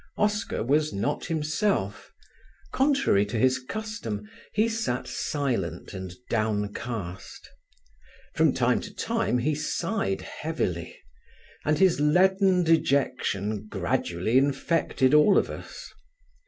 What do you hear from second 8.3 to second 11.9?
From time to time he sighed heavily, and